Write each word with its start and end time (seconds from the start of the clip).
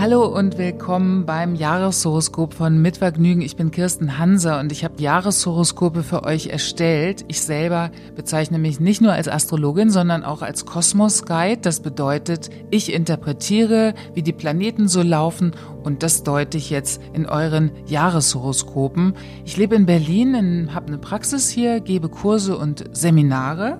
Hallo 0.00 0.26
und 0.26 0.58
willkommen 0.58 1.26
beim 1.26 1.56
Jahreshoroskop 1.56 2.54
von 2.54 2.80
Mitvergnügen. 2.80 3.42
Ich 3.42 3.56
bin 3.56 3.72
Kirsten 3.72 4.16
Hanser 4.16 4.60
und 4.60 4.70
ich 4.70 4.84
habe 4.84 5.02
Jahreshoroskope 5.02 6.04
für 6.04 6.22
euch 6.22 6.46
erstellt. 6.46 7.24
Ich 7.26 7.40
selber 7.40 7.90
bezeichne 8.14 8.60
mich 8.60 8.78
nicht 8.78 9.00
nur 9.00 9.12
als 9.12 9.26
Astrologin, 9.26 9.90
sondern 9.90 10.22
auch 10.22 10.42
als 10.42 10.66
Kosmos 10.66 11.24
Guide. 11.24 11.62
Das 11.62 11.80
bedeutet, 11.80 12.48
ich 12.70 12.92
interpretiere, 12.92 13.92
wie 14.14 14.22
die 14.22 14.32
Planeten 14.32 14.86
so 14.86 15.02
laufen 15.02 15.50
und 15.82 16.04
das 16.04 16.22
deute 16.22 16.58
ich 16.58 16.70
jetzt 16.70 17.02
in 17.12 17.26
euren 17.26 17.72
Jahreshoroskopen. 17.86 19.14
Ich 19.44 19.56
lebe 19.56 19.74
in 19.74 19.86
Berlin, 19.86 20.76
habe 20.76 20.86
eine 20.86 20.98
Praxis 20.98 21.50
hier, 21.50 21.80
gebe 21.80 22.08
Kurse 22.08 22.56
und 22.56 22.84
Seminare 22.92 23.78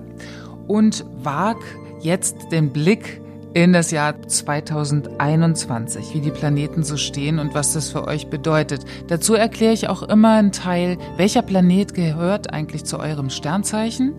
und 0.67 1.05
wag 1.23 1.55
jetzt 2.01 2.51
den 2.51 2.73
Blick 2.73 3.21
in 3.53 3.73
das 3.73 3.91
Jahr 3.91 4.21
2021, 4.21 6.13
wie 6.13 6.21
die 6.21 6.31
Planeten 6.31 6.83
so 6.83 6.97
stehen 6.97 7.39
und 7.39 7.53
was 7.53 7.73
das 7.73 7.89
für 7.89 8.07
euch 8.07 8.27
bedeutet. 8.27 8.85
Dazu 9.07 9.33
erkläre 9.33 9.73
ich 9.73 9.89
auch 9.89 10.03
immer 10.03 10.33
einen 10.33 10.51
Teil, 10.51 10.97
welcher 11.17 11.41
Planet 11.41 11.93
gehört 11.93 12.53
eigentlich 12.53 12.85
zu 12.85 12.99
eurem 12.99 13.29
Sternzeichen 13.29 14.15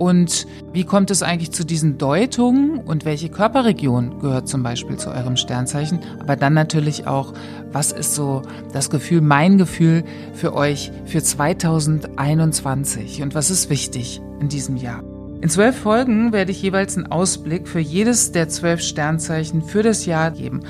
und 0.00 0.46
wie 0.72 0.84
kommt 0.84 1.10
es 1.10 1.22
eigentlich 1.22 1.52
zu 1.52 1.62
diesen 1.62 1.98
Deutungen 1.98 2.78
und 2.78 3.04
welche 3.04 3.28
Körperregion 3.28 4.18
gehört 4.20 4.48
zum 4.48 4.62
Beispiel 4.62 4.96
zu 4.96 5.10
eurem 5.10 5.36
Sternzeichen? 5.36 5.98
Aber 6.20 6.36
dann 6.36 6.54
natürlich 6.54 7.06
auch, 7.06 7.34
was 7.70 7.92
ist 7.92 8.14
so 8.14 8.40
das 8.72 8.88
Gefühl, 8.88 9.20
mein 9.20 9.58
Gefühl 9.58 10.04
für 10.32 10.54
euch 10.54 10.90
für 11.04 11.22
2021 11.22 13.20
und 13.20 13.34
was 13.34 13.50
ist 13.50 13.68
wichtig 13.68 14.22
in 14.40 14.48
diesem 14.48 14.78
Jahr? 14.78 15.04
In 15.40 15.48
zwölf 15.48 15.76
Folgen 15.76 16.32
werde 16.32 16.50
ich 16.50 16.60
jeweils 16.60 16.98
einen 16.98 17.10
Ausblick 17.10 17.66
für 17.66 17.80
jedes 17.80 18.30
der 18.30 18.50
zwölf 18.50 18.82
Sternzeichen 18.82 19.62
für 19.62 19.82
das 19.82 20.04
Jahr 20.04 20.30
geben. 20.32 20.60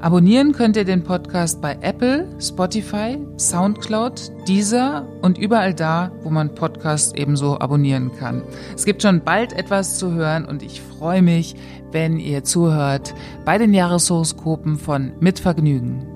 Abonnieren 0.00 0.52
könnt 0.52 0.76
ihr 0.76 0.84
den 0.84 1.04
Podcast 1.04 1.60
bei 1.60 1.78
Apple, 1.80 2.26
Spotify, 2.40 3.18
Soundcloud, 3.38 4.32
Deezer 4.48 5.06
und 5.22 5.38
überall 5.38 5.74
da, 5.74 6.10
wo 6.22 6.30
man 6.30 6.54
Podcasts 6.54 7.14
ebenso 7.14 7.60
abonnieren 7.60 8.10
kann. 8.18 8.42
Es 8.74 8.84
gibt 8.84 9.02
schon 9.02 9.22
bald 9.22 9.52
etwas 9.52 9.98
zu 9.98 10.12
hören 10.12 10.44
und 10.44 10.62
ich 10.62 10.80
freue 10.80 11.22
mich, 11.22 11.54
wenn 11.92 12.18
ihr 12.18 12.42
zuhört 12.42 13.14
bei 13.44 13.58
den 13.58 13.74
Jahreshoroskopen 13.74 14.78
von 14.78 15.12
Mit 15.20 15.38
Vergnügen. 15.38 16.09